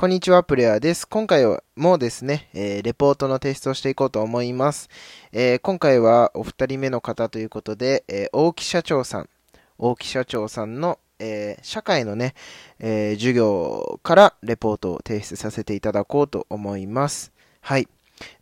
[0.00, 1.06] こんにちは、プレイヤーです。
[1.06, 1.44] 今回
[1.76, 4.88] もですね、えー、レポートの提出をしていこうと思います。
[5.30, 9.28] えー、今回はお二人目の方ということで、えー、大木社長さん、
[9.76, 12.34] 大木社長さんの、え社会のね、
[12.78, 17.30] え授業からレポートを提出させていただこうと思います。
[17.60, 17.86] はい。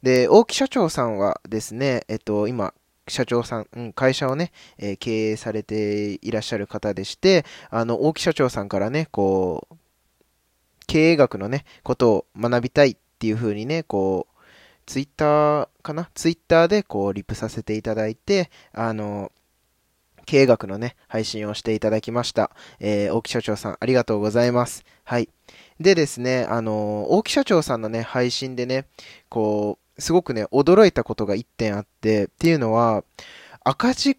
[0.00, 2.72] で、大木社長さんはですね、えっと、今、
[3.08, 9.74] 社長さん、うん、会社をね、え経営されていらっしゃる方でして、あの、大木社長さんからね、こう、
[10.88, 14.38] 経営学のね、ことを学びたいっていう風にね、こう、
[14.86, 16.10] ツイッターかな？
[16.14, 19.30] ツイッターでこう、リプさせていただいて、あの、
[20.24, 22.50] 経営学のね、配信をしていただきました。
[22.80, 24.84] えー、大木社長さん、ありがとうございます。
[25.04, 25.28] はい。
[25.78, 28.86] でですね、あの、大木社長さんのね、配信でね、
[29.28, 33.04] こう、すごくね、驚いたことが1点あって、っていうのは、
[33.62, 34.16] 赤字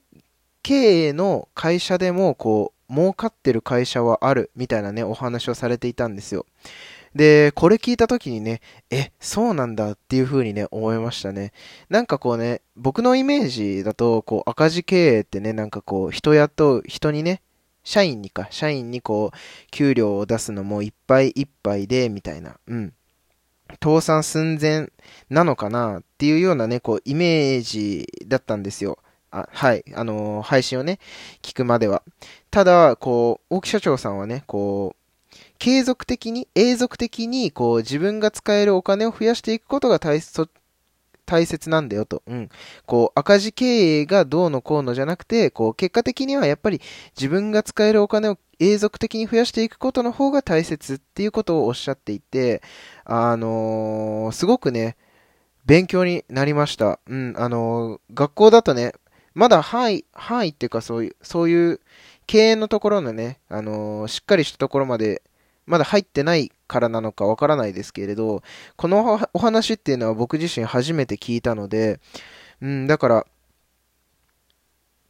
[0.62, 6.46] 経営の会社でも、こう、儲かってる会社はあるみたいなね、お話をされていたんですよ。
[7.16, 11.54] で、これ聞いた時にね、え、そうなんだっていう風にね、思いましたね。
[11.90, 17.42] なんかこうね、僕のイメージだと、こう、赤字経営ってね、なんかこう、人雇う、人にね、
[17.84, 19.38] 社員にか、社員にこう、
[19.72, 22.94] 給料を出すのもいっぱいいっぱいで、みたいな、うん。
[23.84, 24.92] 倒産寸前
[25.30, 29.00] なのかなっていうようなね、こう、イメージだったんですよ。
[29.32, 31.00] あはい、あのー、配信をね、
[31.42, 32.04] 聞くまでは。
[32.52, 40.22] ただ、こう、大木社長さんはね、こう、継続的に、永続的に、こう、自分が使えるお金を増やしていくことが大
[41.30, 42.24] 大切なんだよと。
[42.26, 42.50] うん。
[42.88, 46.82] こう、赤字経営がどうのこうのじゃなくて、こう、結果的にはやっぱり
[47.16, 52.64] 自分が使えるお金を永続的に増やしていくことの方が大切っていうことをおっしゃっていて、
[53.06, 54.98] あのー、すごくね、
[55.66, 57.00] 勉強になりました。
[57.08, 58.94] うん、あのー、学校だとね、
[59.34, 61.80] まだ範囲、範囲っていうかそういう、そういう
[62.28, 65.22] 経営のところのね、あのー、しっかりしたところまで、
[65.66, 68.44] まだ入ってないからなのかわからないですけれど、
[68.76, 72.00] このお話っていうのは僕自身初めて聞いたので、
[72.62, 73.26] うん、だから、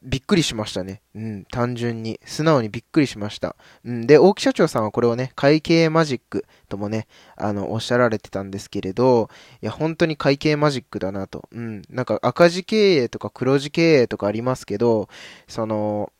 [0.01, 1.01] びっくりしましたね。
[1.13, 2.19] うん、単純に。
[2.25, 3.55] 素直にびっくりしました。
[3.83, 9.29] うん、で、大木社長さんはこれをね、会計マジックともね、あの、おっしゃられてたんですけれど、
[9.61, 11.49] いや、本当に会計マジックだなと。
[11.51, 15.09] うん、なんか赤字経営とか黒字経営とかありますけど、
[15.47, 16.13] その、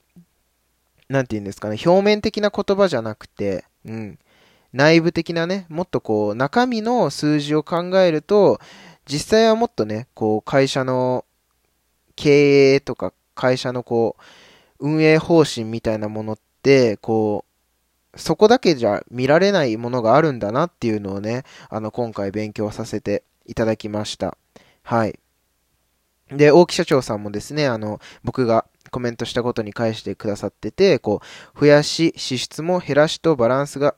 [1.08, 4.20] なんて言うんですかね、表面的な言葉じゃなくて、うん、
[4.74, 8.60] 内部的なね、もっとこう、中身の数字を考えると、
[9.06, 11.24] 実際はもっとね、こう、会社の
[12.16, 14.24] 経営とか会社のこう、
[14.86, 17.46] 運営方針みたいなものって、こ
[18.14, 24.38] う、そこだけじゃ見られないものがあるんだなっていうのをね、あの、今回勉強させていただきました。
[24.84, 25.18] はい。
[26.30, 31.22] で、大木社長さんもですね、あの、僕がコメントしたことに返してくださってて、こ
[31.56, 33.96] う、増やし、支出も減らしとバランスが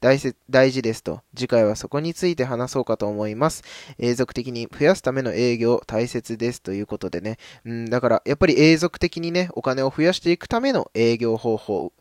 [0.00, 1.22] 大大事ですと。
[1.34, 3.64] 次回はそこについて話そうかと思います。
[3.98, 7.36] 永続的に増やすための営業大切ですということでね。
[7.64, 11.92] うん、だからやっぱり永続的にね、お金を増やしていくための営業方法、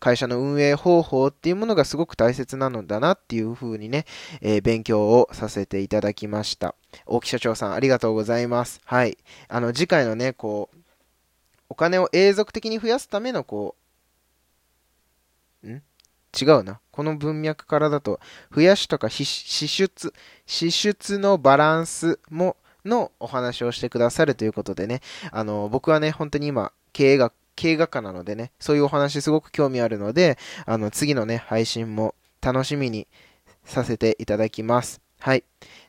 [0.00, 4.04] 会社の運営方法っていうものがすごく大切なのだなっていうふうにね、
[4.40, 6.74] えー、勉強をさせていただきました。
[7.06, 8.80] 大木社長さんありがとうございます。
[8.84, 9.16] はい。
[9.48, 10.78] あの、次回のね、こう、
[11.68, 13.76] お金を永続的に増やすためのこ
[15.62, 15.82] う、ん？
[16.38, 16.80] 違うな。
[16.90, 18.20] この文脈からだと、
[18.54, 20.12] 増やしとか支出、
[20.46, 25.00] 支出のバランスも、のお話をしてくださるということでね、
[25.30, 33.08] あの、僕はね、本当に今、経営学、経営学科なのでね、そういうお話すごく興味あるので、あの、次のね、配信も楽しみに
[33.64, 35.00] させていただきます。
[35.18, 35.44] はい。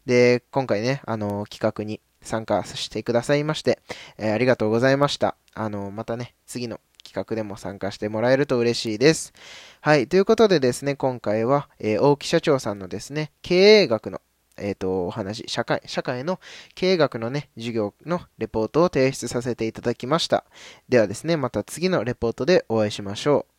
[0.06, 3.80] で、今回ね、あの、企画に参加してくださいまして、
[4.18, 5.36] えー、ありがとうございました。
[5.54, 6.80] あの、またね、次の
[7.16, 9.32] 企画でも参加してもらえると嬉しいです。
[9.80, 10.08] はい。
[10.08, 14.22] ということでですね、今回は、えー、大木社長さんのですね、経営学の
[14.58, 16.40] えっ、ー、と、お話、社会、社会の
[16.76, 20.46] 経営学のね、授業のレポートを提出させていただきました。
[20.88, 23.55] ではですね、また次のレポートでお会いしましょう。